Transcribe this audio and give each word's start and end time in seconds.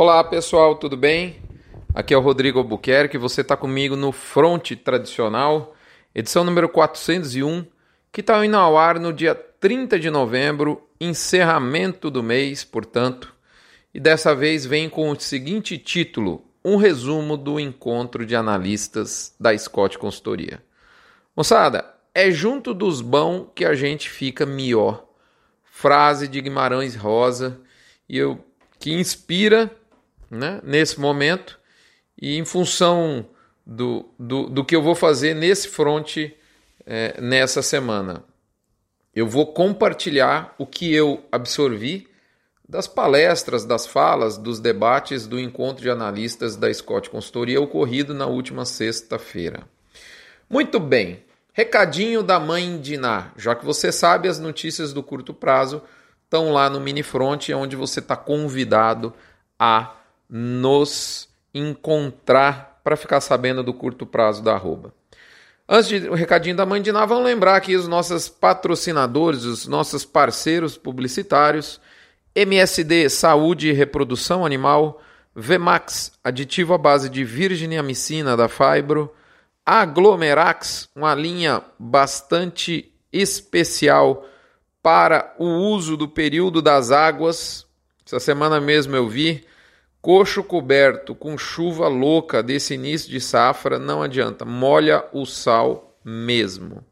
Olá 0.00 0.22
pessoal, 0.22 0.76
tudo 0.76 0.96
bem? 0.96 1.42
Aqui 1.92 2.14
é 2.14 2.16
o 2.16 2.20
Rodrigo 2.20 2.60
Albuquerque, 2.60 3.18
você 3.18 3.40
está 3.40 3.56
comigo 3.56 3.96
no 3.96 4.12
Fronte 4.12 4.76
Tradicional, 4.76 5.74
edição 6.14 6.44
número 6.44 6.68
401, 6.68 7.66
que 8.12 8.20
está 8.20 8.46
indo 8.46 8.56
ao 8.56 8.78
ar 8.78 9.00
no 9.00 9.12
dia 9.12 9.34
30 9.34 9.98
de 9.98 10.08
novembro, 10.08 10.88
encerramento 11.00 12.12
do 12.12 12.22
mês, 12.22 12.62
portanto, 12.62 13.34
e 13.92 13.98
dessa 13.98 14.36
vez 14.36 14.64
vem 14.64 14.88
com 14.88 15.10
o 15.10 15.18
seguinte 15.18 15.76
título: 15.76 16.44
um 16.64 16.76
resumo 16.76 17.36
do 17.36 17.58
encontro 17.58 18.24
de 18.24 18.36
analistas 18.36 19.34
da 19.40 19.58
Scott 19.58 19.98
Consultoria. 19.98 20.62
Moçada, 21.34 21.84
é 22.14 22.30
junto 22.30 22.72
dos 22.72 23.00
bons 23.00 23.48
que 23.52 23.64
a 23.64 23.74
gente 23.74 24.08
fica 24.08 24.46
melhor. 24.46 25.04
Frase 25.64 26.28
de 26.28 26.40
Guimarães 26.40 26.94
Rosa, 26.94 27.60
e 28.08 28.16
eu 28.16 28.44
que 28.78 28.92
inspira 28.92 29.68
né, 30.30 30.60
nesse 30.62 31.00
momento 31.00 31.58
e 32.20 32.36
em 32.36 32.44
função 32.44 33.26
do, 33.66 34.08
do, 34.18 34.48
do 34.48 34.64
que 34.64 34.74
eu 34.74 34.82
vou 34.82 34.94
fazer 34.94 35.34
nesse 35.34 35.68
fronte 35.68 36.34
é, 36.86 37.20
nessa 37.20 37.62
semana. 37.62 38.24
Eu 39.14 39.26
vou 39.26 39.52
compartilhar 39.52 40.54
o 40.58 40.66
que 40.66 40.92
eu 40.92 41.24
absorvi 41.30 42.08
das 42.68 42.86
palestras, 42.86 43.64
das 43.64 43.86
falas, 43.86 44.36
dos 44.36 44.60
debates 44.60 45.26
do 45.26 45.40
encontro 45.40 45.82
de 45.82 45.90
analistas 45.90 46.54
da 46.54 46.72
Scott 46.72 47.08
Consultoria 47.08 47.60
ocorrido 47.60 48.12
na 48.12 48.26
última 48.26 48.64
sexta-feira. 48.64 49.66
Muito 50.48 50.78
bem, 50.78 51.24
recadinho 51.52 52.22
da 52.22 52.38
mãe 52.38 52.78
Diná. 52.78 53.32
Já 53.36 53.54
que 53.54 53.64
você 53.64 53.90
sabe, 53.90 54.28
as 54.28 54.38
notícias 54.38 54.92
do 54.92 55.02
curto 55.02 55.32
prazo 55.32 55.82
estão 56.24 56.52
lá 56.52 56.68
no 56.68 56.80
Minifront, 56.80 57.52
onde 57.54 57.74
você 57.74 58.00
está 58.00 58.16
convidado 58.16 59.14
a 59.58 59.94
nos 60.28 61.28
encontrar 61.54 62.80
para 62.84 62.96
ficar 62.96 63.20
sabendo 63.20 63.62
do 63.62 63.72
curto 63.72 64.06
prazo 64.06 64.42
da 64.42 64.54
arroba. 64.54 64.92
Antes 65.68 65.88
de 65.88 66.08
o 66.08 66.14
recadinho 66.14 66.56
da 66.56 66.64
mãe 66.64 66.80
de 66.80 66.90
vamos 66.90 67.24
lembrar 67.24 67.56
aqui 67.56 67.76
os 67.76 67.86
nossos 67.86 68.28
patrocinadores, 68.28 69.44
os 69.44 69.66
nossos 69.66 70.04
parceiros 70.04 70.78
publicitários, 70.78 71.80
MSD 72.34 73.10
Saúde 73.10 73.68
e 73.68 73.72
Reprodução 73.72 74.46
Animal, 74.46 75.02
Vemax, 75.34 76.12
aditivo 76.24 76.72
à 76.72 76.78
base 76.78 77.10
de 77.10 77.22
virginiamicina 77.24 78.36
da 78.36 78.48
Fibro, 78.48 79.12
Aglomerax, 79.64 80.88
uma 80.96 81.14
linha 81.14 81.62
bastante 81.78 82.90
especial 83.12 84.26
para 84.82 85.34
o 85.38 85.44
uso 85.44 85.96
do 85.96 86.08
período 86.08 86.62
das 86.62 86.90
águas. 86.90 87.66
Essa 88.06 88.18
semana 88.18 88.58
mesmo 88.58 88.96
eu 88.96 89.06
vi 89.06 89.44
Coxo 90.00 90.44
coberto 90.44 91.14
com 91.14 91.36
chuva 91.36 91.88
louca 91.88 92.42
desse 92.42 92.74
início 92.74 93.10
de 93.10 93.20
safra, 93.20 93.78
não 93.78 94.02
adianta, 94.02 94.44
molha 94.44 95.04
o 95.12 95.26
sal 95.26 95.98
mesmo. 96.04 96.84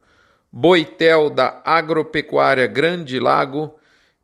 Boitel 0.51 1.31
da 1.31 1.61
Agropecuária 1.65 2.67
Grande 2.67 3.21
Lago, 3.21 3.75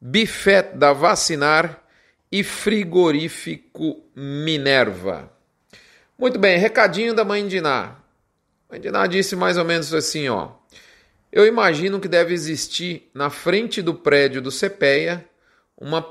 Bifet 0.00 0.76
da 0.76 0.92
Vacinar 0.92 1.80
e 2.30 2.42
Frigorífico 2.42 4.02
Minerva. 4.16 5.30
Muito 6.18 6.38
bem, 6.38 6.58
recadinho 6.58 7.14
da 7.14 7.24
mãe 7.24 7.46
Diná. 7.46 7.96
Mãe 8.68 8.80
Diná 8.80 9.06
disse 9.06 9.36
mais 9.36 9.58
ou 9.58 9.64
menos 9.64 9.92
assim, 9.92 10.28
ó. 10.28 10.50
Eu 11.30 11.46
imagino 11.46 12.00
que 12.00 12.08
deve 12.08 12.34
existir 12.34 13.10
na 13.14 13.30
frente 13.30 13.80
do 13.80 13.94
prédio 13.94 14.42
do 14.42 14.50
CPEA 14.50 15.24
uma, 15.78 16.04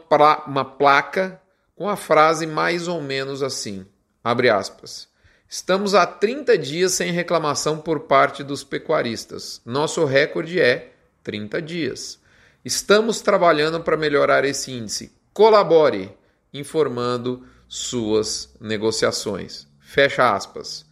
uma 0.47 0.63
placa 0.63 1.40
com 1.81 1.89
a 1.89 1.95
frase 1.95 2.45
mais 2.45 2.87
ou 2.87 3.01
menos 3.01 3.41
assim: 3.41 3.87
abre 4.23 4.51
aspas. 4.51 5.07
Estamos 5.49 5.95
há 5.95 6.05
30 6.05 6.55
dias 6.55 6.91
sem 6.91 7.11
reclamação 7.11 7.79
por 7.79 8.01
parte 8.01 8.43
dos 8.43 8.63
pecuaristas. 8.63 9.59
Nosso 9.65 10.05
recorde 10.05 10.61
é 10.61 10.91
30 11.23 11.59
dias. 11.59 12.19
Estamos 12.63 13.19
trabalhando 13.21 13.81
para 13.81 13.97
melhorar 13.97 14.45
esse 14.45 14.71
índice. 14.71 15.11
Colabore 15.33 16.15
informando 16.53 17.47
suas 17.67 18.53
negociações. 18.61 19.67
Fecha 19.79 20.35
aspas. 20.35 20.85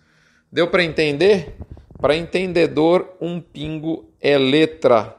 Deu 0.51 0.69
para 0.69 0.83
entender? 0.83 1.55
Para 2.01 2.15
entendedor, 2.15 3.15
um 3.21 3.39
pingo 3.39 4.11
é 4.19 4.39
letra. 4.39 5.15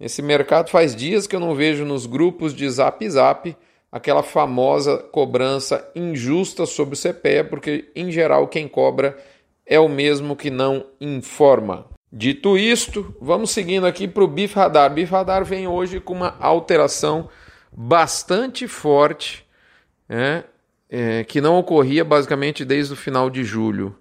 Esse 0.00 0.22
mercado 0.22 0.70
faz 0.70 0.96
dias 0.96 1.26
que 1.26 1.36
eu 1.36 1.40
não 1.40 1.54
vejo 1.54 1.84
nos 1.84 2.06
grupos 2.06 2.54
de 2.54 2.66
Zap 2.70 3.06
Zap 3.10 3.54
aquela 3.92 4.22
famosa 4.22 4.96
cobrança 4.96 5.86
injusta 5.94 6.64
sobre 6.64 6.94
o 6.94 6.98
CPE, 6.98 7.44
porque 7.50 7.90
em 7.94 8.10
geral 8.10 8.48
quem 8.48 8.66
cobra 8.66 9.18
é 9.66 9.78
o 9.78 9.88
mesmo 9.88 10.34
que 10.34 10.50
não 10.50 10.86
informa. 10.98 11.86
Dito 12.10 12.56
isto, 12.56 13.14
vamos 13.20 13.50
seguindo 13.50 13.86
aqui 13.86 14.08
para 14.08 14.24
o 14.24 14.28
BIF 14.28 14.54
Radar. 14.54 14.92
BIF 14.92 15.12
Radar 15.12 15.44
vem 15.44 15.68
hoje 15.68 16.00
com 16.00 16.14
uma 16.14 16.36
alteração 16.40 17.28
bastante 17.70 18.66
forte, 18.66 19.46
né, 20.08 20.44
é, 20.90 21.24
que 21.24 21.40
não 21.40 21.58
ocorria 21.58 22.04
basicamente 22.04 22.64
desde 22.64 22.94
o 22.94 22.96
final 22.96 23.28
de 23.28 23.44
julho. 23.44 23.96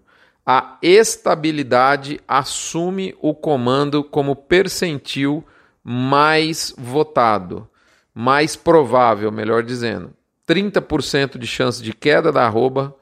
A 0.46 0.78
estabilidade 0.82 2.20
assume 2.28 3.16
o 3.22 3.34
comando 3.34 4.04
como 4.04 4.36
percentil 4.36 5.44
mais 5.84 6.74
votado 6.78 7.70
mais 8.14 8.56
provável, 8.56 9.32
melhor 9.32 9.64
dizendo, 9.64 10.14
30% 10.48 11.38
de 11.38 11.48
chance 11.48 11.82
de 11.82 11.94
queda 11.94 12.32
da 12.32 12.46
arroba, 12.46 12.96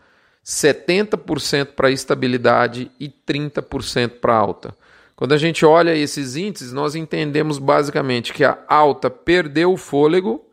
70% 0.46 1.68
para 1.76 1.92
estabilidade 1.92 2.92
e 3.00 3.10
30% 3.10 4.20
para 4.20 4.36
alta. 4.36 4.76
Quando 5.16 5.34
a 5.34 5.38
gente 5.38 5.66
olha 5.66 5.96
esses 5.96 6.36
índices, 6.36 6.72
nós 6.72 6.96
entendemos 6.96 7.58
basicamente 7.58 8.34
que 8.34 8.44
a 8.44 8.58
alta 8.68 9.10
perdeu 9.10 9.74
o 9.74 9.78
fôlego, 9.78 10.46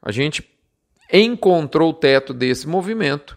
a 0.00 0.10
gente 0.10 0.48
encontrou 1.12 1.90
o 1.90 1.94
teto 1.94 2.32
desse 2.32 2.66
movimento 2.66 3.36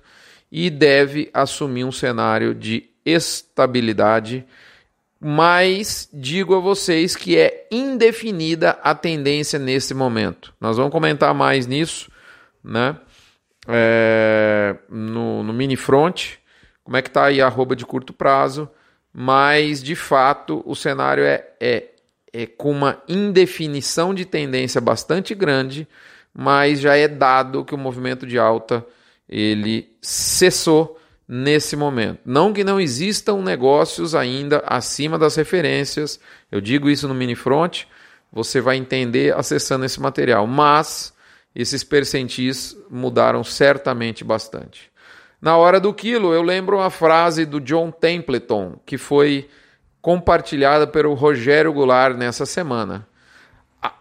e 0.51 0.69
deve 0.69 1.29
assumir 1.33 1.83
um 1.83 1.91
cenário 1.91 2.55
de 2.55 2.89
estabilidade 3.05 4.45
mas 5.19 6.09
digo 6.13 6.55
a 6.55 6.59
vocês 6.59 7.15
que 7.15 7.37
é 7.37 7.67
indefinida 7.71 8.71
a 8.83 8.93
tendência 8.93 9.57
nesse 9.57 9.93
momento. 9.93 10.53
Nós 10.61 10.77
vamos 10.77 10.91
comentar 10.91 11.33
mais 11.33 11.65
nisso, 11.65 12.11
né? 12.63 12.97
É, 13.67 14.75
no, 14.89 15.43
no 15.43 15.51
mini 15.51 15.75
front, 15.75 16.35
como 16.83 16.95
é 16.95 17.01
que 17.01 17.09
está 17.09 17.25
aí 17.25 17.41
a 17.41 17.47
arroba 17.47 17.75
de 17.75 17.85
curto 17.85 18.13
prazo, 18.13 18.69
mas 19.13 19.83
de 19.83 19.95
fato 19.95 20.63
o 20.65 20.75
cenário 20.75 21.23
é, 21.23 21.43
é, 21.59 21.89
é 22.31 22.45
com 22.45 22.71
uma 22.71 23.01
indefinição 23.07 24.13
de 24.13 24.23
tendência 24.23 24.79
bastante 24.79 25.35
grande, 25.35 25.87
mas 26.33 26.79
já 26.79 26.95
é 26.95 27.07
dado 27.07 27.65
que 27.65 27.75
o 27.75 27.77
movimento 27.77 28.25
de 28.25 28.37
alta 28.37 28.85
ele 29.27 29.97
cessou 30.01 30.97
nesse 31.27 31.75
momento. 31.75 32.21
Não 32.25 32.53
que 32.53 32.63
não 32.63 32.79
existam 32.79 33.41
negócios 33.41 34.15
ainda 34.15 34.63
acima 34.65 35.19
das 35.19 35.35
referências, 35.35 36.19
eu 36.51 36.61
digo 36.61 36.89
isso 36.89 37.07
no 37.07 37.13
mini 37.13 37.35
front, 37.35 37.83
você 38.31 38.61
vai 38.61 38.77
entender 38.77 39.35
acessando 39.35 39.85
esse 39.85 39.99
material, 39.99 40.47
mas 40.47 41.13
esses 41.53 41.83
percentis 41.83 42.77
mudaram 42.89 43.43
certamente 43.43 44.23
bastante. 44.23 44.91
Na 45.41 45.57
hora 45.57 45.79
do 45.79 45.93
quilo, 45.93 46.33
eu 46.33 46.41
lembro 46.41 46.77
uma 46.77 46.89
frase 46.89 47.45
do 47.45 47.59
John 47.59 47.91
Templeton, 47.91 48.79
que 48.85 48.97
foi 48.97 49.49
compartilhada 50.01 50.87
pelo 50.87 51.13
Rogério 51.13 51.73
Goulart 51.73 52.15
nessa 52.15 52.45
semana. 52.45 53.07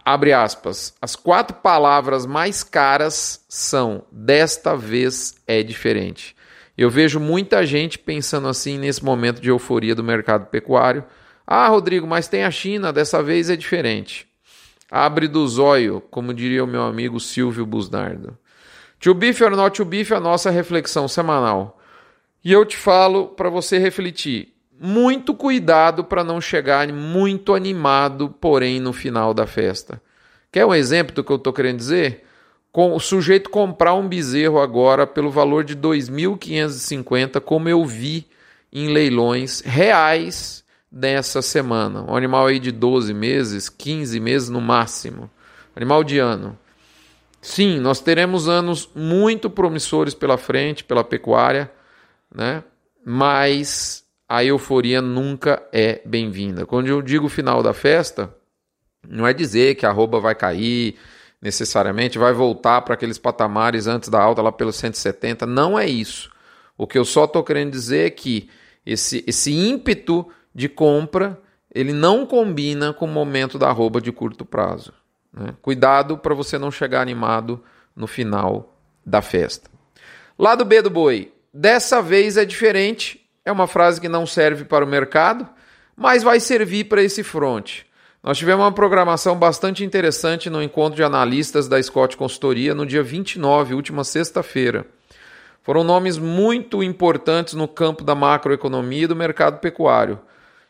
abre 0.05 0.33
aspas. 0.33 0.95
As 1.01 1.15
quatro 1.15 1.57
palavras 1.57 2.25
mais 2.25 2.63
caras 2.63 3.45
são: 3.49 4.03
desta 4.11 4.75
vez 4.75 5.35
é 5.45 5.61
diferente. 5.61 6.36
Eu 6.77 6.89
vejo 6.91 7.19
muita 7.19 7.65
gente 7.65 7.97
pensando 7.97 8.47
assim 8.47 8.77
nesse 8.77 9.03
momento 9.03 9.41
de 9.41 9.49
euforia 9.49 9.95
do 9.95 10.03
mercado 10.03 10.45
pecuário. 10.45 11.03
Ah, 11.45 11.67
Rodrigo, 11.67 12.05
mas 12.05 12.27
tem 12.27 12.43
a 12.43 12.51
China, 12.51 12.93
dessa 12.93 13.23
vez 13.23 13.49
é 13.49 13.55
diferente. 13.55 14.27
Abre 14.91 15.27
do 15.27 15.45
zóio, 15.47 16.01
como 16.11 16.33
diria 16.33 16.63
o 16.63 16.67
meu 16.67 16.83
amigo 16.83 17.19
Silvio 17.19 17.65
Busnardo. 17.65 18.37
To 18.99 19.13
beef 19.13 19.41
or 19.41 19.55
not 19.55 19.75
to 19.75 19.83
beef, 19.83 20.11
a 20.11 20.19
nossa 20.19 20.51
reflexão 20.51 21.07
semanal. 21.07 21.79
E 22.43 22.51
eu 22.51 22.63
te 22.63 22.77
falo 22.77 23.29
para 23.29 23.49
você 23.49 23.79
refletir. 23.79 24.53
Muito 24.79 25.33
cuidado 25.33 26.03
para 26.03 26.23
não 26.23 26.39
chegar 26.39 26.87
muito 26.93 27.55
animado, 27.55 28.29
porém, 28.29 28.79
no 28.79 28.93
final 28.93 29.33
da 29.33 29.47
festa. 29.47 29.99
Quer 30.51 30.65
um 30.65 30.75
exemplo 30.75 31.15
do 31.15 31.23
que 31.23 31.31
eu 31.31 31.37
estou 31.37 31.51
querendo 31.51 31.77
dizer? 31.77 32.26
Com 32.71 32.95
o 32.95 32.99
sujeito 32.99 33.49
comprar 33.49 33.93
um 33.93 34.07
bezerro 34.07 34.59
agora 34.59 35.07
pelo 35.07 35.31
valor 35.31 35.63
de 35.63 35.75
2.550, 35.75 37.41
como 37.41 37.69
eu 37.69 37.83
vi 37.85 38.27
em 38.71 38.89
leilões 38.89 39.61
reais 39.61 40.63
nessa 40.91 41.41
semana. 41.41 42.03
Um 42.03 42.15
animal 42.15 42.47
aí 42.47 42.59
de 42.59 42.71
12 42.71 43.13
meses, 43.13 43.69
15 43.69 44.19
meses 44.19 44.49
no 44.49 44.61
máximo. 44.61 45.29
Animal 45.75 46.03
de 46.03 46.19
ano. 46.19 46.57
Sim, 47.41 47.79
nós 47.79 48.01
teremos 48.01 48.49
anos 48.49 48.89
muito 48.95 49.49
promissores 49.49 50.13
pela 50.13 50.37
frente, 50.37 50.83
pela 50.83 51.03
pecuária, 51.03 51.71
né? 52.33 52.63
Mas 53.05 54.03
a 54.27 54.43
euforia 54.43 55.01
nunca 55.01 55.63
é 55.71 56.01
bem-vinda. 56.03 56.65
Quando 56.65 56.87
eu 56.87 57.01
digo 57.01 57.29
final 57.29 57.63
da 57.63 57.73
festa, 57.73 58.35
não 59.07 59.25
é 59.25 59.33
dizer 59.33 59.75
que 59.75 59.85
a 59.85 59.89
arroba 59.89 60.19
vai 60.19 60.35
cair 60.35 60.97
necessariamente, 61.41 62.17
vai 62.17 62.33
voltar 62.33 62.81
para 62.81 62.93
aqueles 62.93 63.17
patamares 63.17 63.87
antes 63.87 64.09
da 64.09 64.21
alta 64.21 64.41
lá 64.41 64.51
pelos 64.51 64.75
170, 64.75 65.45
não 65.45 65.77
é 65.77 65.87
isso. 65.87 66.31
O 66.77 66.85
que 66.87 66.97
eu 66.97 67.05
só 67.05 67.25
estou 67.25 67.43
querendo 67.43 67.71
dizer 67.71 68.07
é 68.07 68.09
que 68.09 68.49
esse, 68.85 69.23
esse 69.27 69.51
ímpeto 69.51 70.27
de 70.53 70.69
compra 70.69 71.39
ele 71.73 71.93
não 71.93 72.25
combina 72.25 72.93
com 72.93 73.05
o 73.05 73.09
momento 73.09 73.59
da 73.59 73.67
arroba 73.67 74.01
de 74.01 74.11
curto 74.11 74.43
prazo. 74.43 74.93
Né? 75.31 75.53
Cuidado 75.61 76.17
para 76.17 76.33
você 76.33 76.57
não 76.57 76.71
chegar 76.71 77.01
animado 77.01 77.63
no 77.95 78.07
final 78.07 78.75
da 79.05 79.21
festa. 79.21 79.69
Lado 80.39 80.65
B 80.65 80.81
do 80.81 80.89
boi. 80.89 81.31
Dessa 81.53 82.01
vez 82.01 82.37
é 82.37 82.45
diferente. 82.45 83.23
É 83.45 83.51
uma 83.51 83.67
frase 83.67 84.01
que 84.01 84.09
não 84.09 84.25
serve 84.25 84.65
para 84.65 84.83
o 84.83 84.87
mercado, 84.87 85.47
mas 85.95 86.23
vai 86.23 86.39
servir 86.39 86.85
para 86.85 87.03
esse 87.03 87.23
front. 87.23 87.81
Nós 88.27 88.37
tivemos 88.37 88.65
uma 88.65 88.73
programação 88.73 89.37
bastante 89.37 89.85
interessante 89.85 90.49
no 90.49 90.61
encontro 90.61 90.97
de 90.97 91.01
analistas 91.01 91.69
da 91.69 91.81
Scott 91.81 92.17
Consultoria 92.17 92.75
no 92.75 92.85
dia 92.85 93.01
29, 93.01 93.73
última 93.73 94.03
sexta-feira. 94.03 94.85
Foram 95.63 95.81
nomes 95.81 96.17
muito 96.17 96.83
importantes 96.83 97.53
no 97.53 97.69
campo 97.69 98.03
da 98.03 98.13
macroeconomia 98.13 99.03
e 99.03 99.07
do 99.07 99.15
mercado 99.15 99.59
pecuário. 99.59 100.19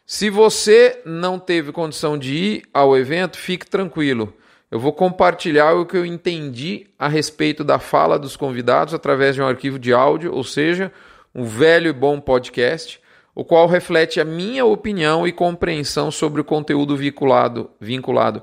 Se 0.06 0.30
você 0.30 1.02
não 1.04 1.40
teve 1.40 1.72
condição 1.72 2.16
de 2.16 2.36
ir 2.36 2.64
ao 2.72 2.96
evento, 2.96 3.40
fique 3.40 3.66
tranquilo. 3.66 4.32
Eu 4.70 4.80
vou 4.80 4.94
compartilhar 4.94 5.74
o 5.74 5.86
que 5.88 5.98
eu 5.98 6.06
entendi 6.06 6.86
a 7.00 7.08
respeito 7.08 7.64
da 7.64 7.80
fala 7.80 8.20
dos 8.20 8.38
convidados 8.38 8.94
através 8.94 9.34
de 9.34 9.42
um 9.42 9.48
arquivo 9.48 9.80
de 9.80 9.92
áudio, 9.92 10.32
ou 10.32 10.44
seja, 10.44 10.92
um 11.34 11.44
velho 11.44 11.90
e 11.90 11.94
bom 11.94 12.20
podcast, 12.20 13.02
o 13.38 13.46
qual 13.46 13.68
reflete 13.68 14.20
a 14.20 14.26
minha 14.26 14.66
opinião 14.66 15.28
e 15.28 15.32
compreensão 15.32 16.10
sobre 16.10 16.42
o 16.42 16.44
conteúdo 16.44 16.98
vinculado, 16.98 17.70
vinculado 17.80 18.42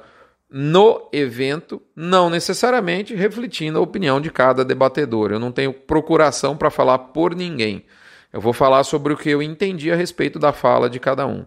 no 0.48 1.10
evento, 1.12 1.82
não 1.96 2.30
necessariamente 2.30 3.12
refletindo 3.12 3.76
a 3.76 3.82
opinião 3.82 4.20
de 4.20 4.30
cada 4.30 4.64
debatedor. 4.64 5.32
Eu 5.32 5.40
não 5.40 5.50
tenho 5.50 5.72
procuração 5.72 6.56
para 6.56 6.70
falar 6.70 6.96
por 6.98 7.34
ninguém. 7.34 7.84
Eu 8.32 8.40
vou 8.40 8.52
falar 8.52 8.84
sobre 8.84 9.12
o 9.12 9.16
que 9.16 9.30
eu 9.30 9.42
entendi 9.42 9.90
a 9.90 9.96
respeito 9.96 10.38
da 10.38 10.52
fala 10.52 10.88
de 10.88 11.00
cada 11.00 11.26
um. 11.26 11.44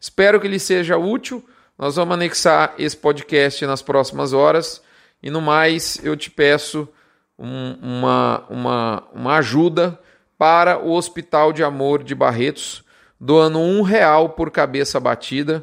Espero 0.00 0.40
que 0.40 0.48
lhe 0.48 0.58
seja 0.58 0.98
útil. 0.98 1.48
Nós 1.78 1.94
vamos 1.94 2.14
anexar 2.14 2.74
esse 2.76 2.96
podcast 2.96 3.64
nas 3.66 3.82
próximas 3.82 4.32
horas. 4.32 4.82
E 5.22 5.30
no 5.30 5.40
mais, 5.40 6.00
eu 6.02 6.16
te 6.16 6.28
peço 6.28 6.88
um, 7.38 7.76
uma, 7.80 8.44
uma, 8.50 9.04
uma 9.14 9.36
ajuda 9.36 9.96
para 10.40 10.78
o 10.78 10.92
Hospital 10.92 11.52
de 11.52 11.62
Amor 11.62 12.02
de 12.02 12.14
Barretos, 12.14 12.82
doando 13.20 13.58
um 13.58 13.82
real 13.82 14.30
por 14.30 14.50
cabeça 14.50 14.98
batida 14.98 15.62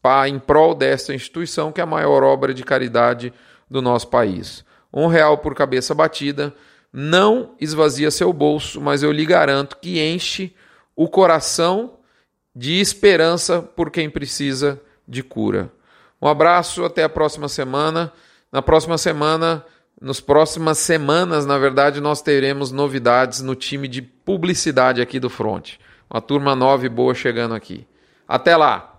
para, 0.00 0.28
em 0.28 0.38
prol 0.38 0.72
desta 0.72 1.12
instituição, 1.12 1.72
que 1.72 1.80
é 1.80 1.82
a 1.82 1.86
maior 1.86 2.22
obra 2.22 2.54
de 2.54 2.62
caridade 2.62 3.32
do 3.68 3.82
nosso 3.82 4.06
país. 4.06 4.64
Um 4.92 5.08
real 5.08 5.38
por 5.38 5.52
cabeça 5.52 5.96
batida 5.96 6.54
não 6.92 7.56
esvazia 7.60 8.08
seu 8.08 8.32
bolso, 8.32 8.80
mas 8.80 9.02
eu 9.02 9.10
lhe 9.10 9.26
garanto 9.26 9.78
que 9.78 10.00
enche 10.00 10.54
o 10.94 11.08
coração 11.08 11.94
de 12.54 12.80
esperança 12.80 13.62
por 13.62 13.90
quem 13.90 14.08
precisa 14.08 14.80
de 15.08 15.24
cura. 15.24 15.72
Um 16.22 16.28
abraço, 16.28 16.84
até 16.84 17.02
a 17.02 17.08
próxima 17.08 17.48
semana. 17.48 18.12
Na 18.52 18.62
próxima 18.62 18.96
semana, 18.96 19.66
nas 20.04 20.20
próximas 20.20 20.76
semanas, 20.76 21.46
na 21.46 21.56
verdade, 21.56 21.98
nós 21.98 22.20
teremos 22.20 22.70
novidades 22.70 23.40
no 23.40 23.54
time 23.54 23.88
de 23.88 24.02
publicidade 24.02 25.00
aqui 25.00 25.18
do 25.18 25.30
Front. 25.30 25.76
Uma 26.10 26.20
turma 26.20 26.54
nova 26.54 26.84
e 26.84 26.90
boa 26.90 27.14
chegando 27.14 27.54
aqui. 27.54 27.86
Até 28.28 28.54
lá! 28.54 28.93